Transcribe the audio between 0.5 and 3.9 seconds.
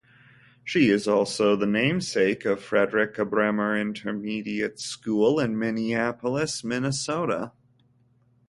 She is also the namesake of Fredrika Bremer